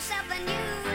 [0.00, 0.89] Sometimes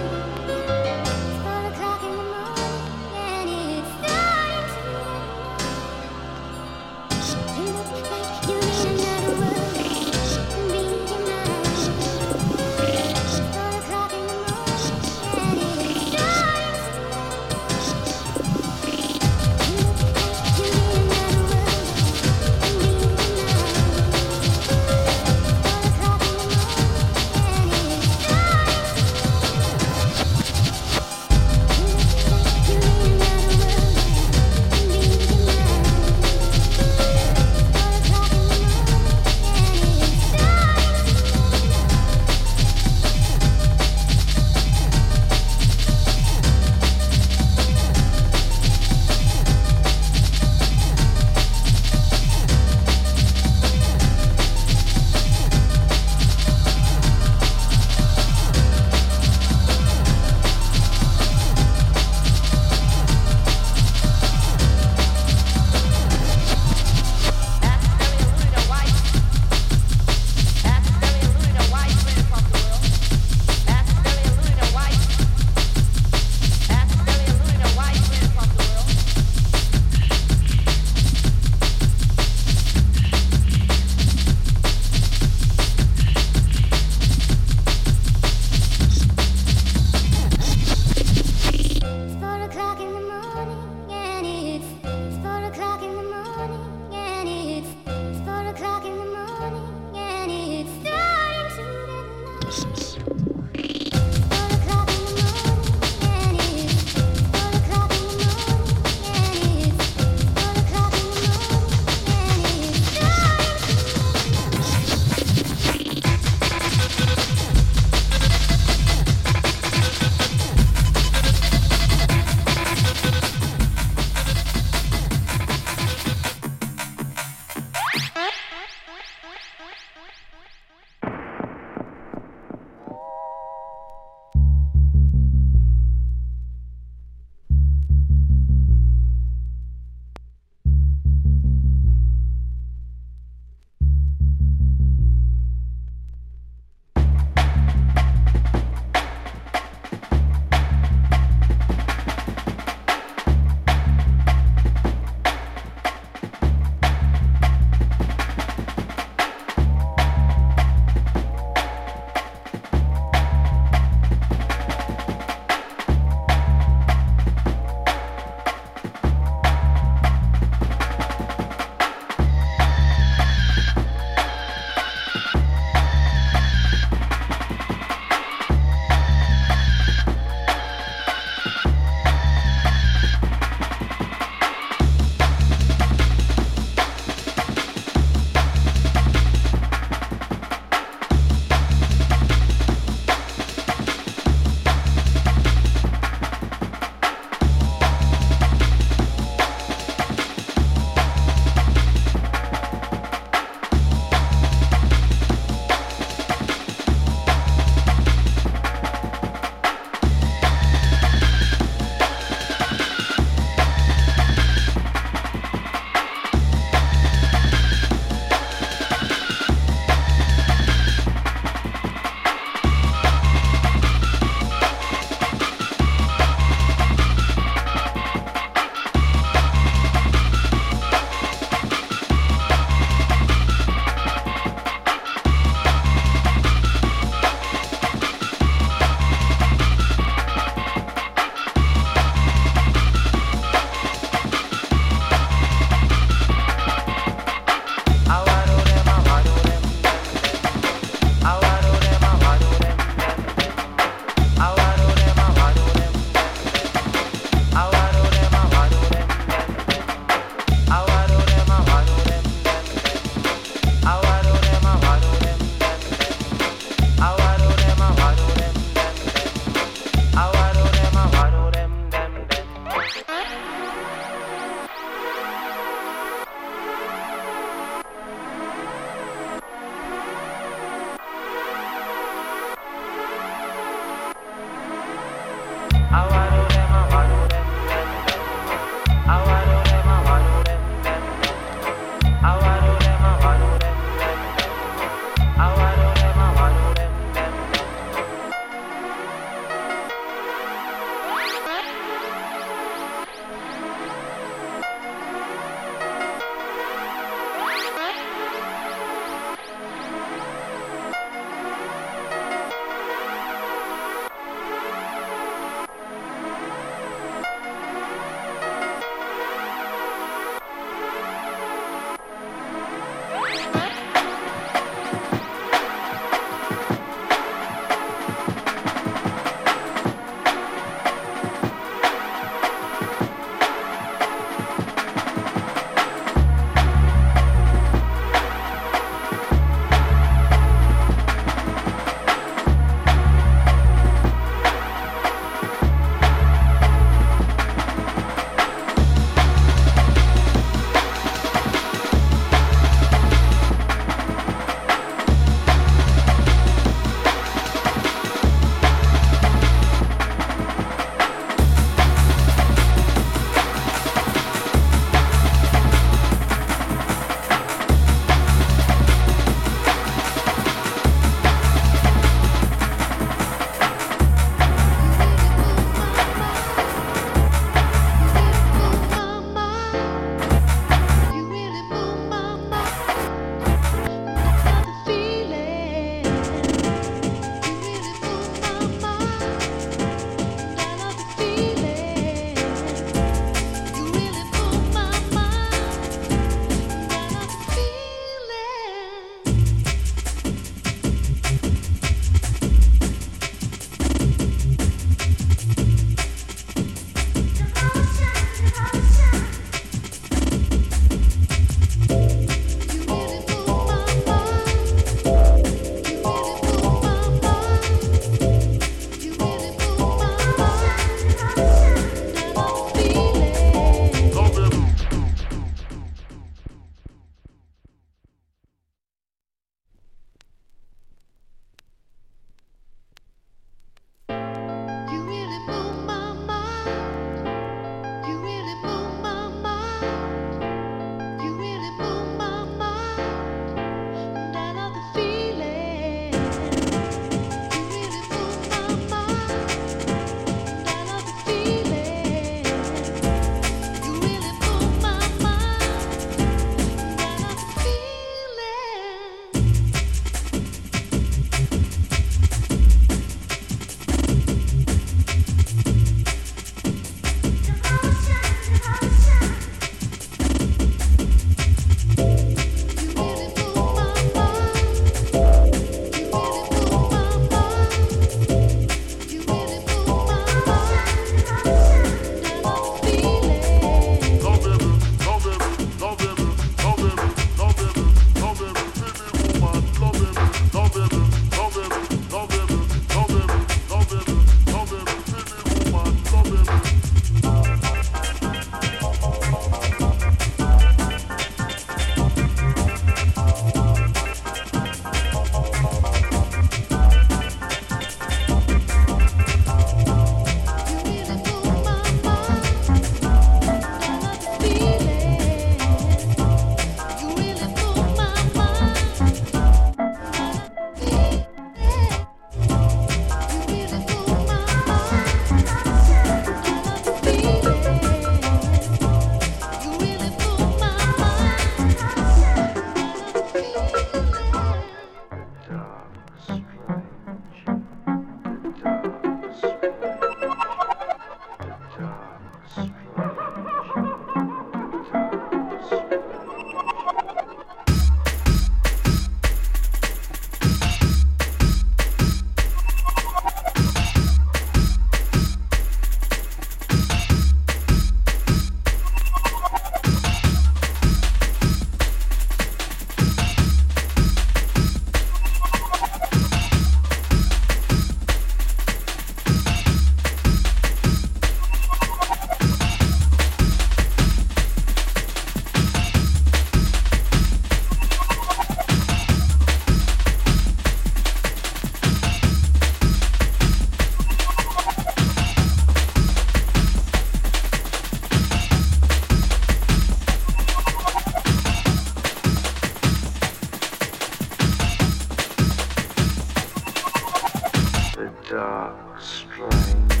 [598.51, 600.00] dark strange.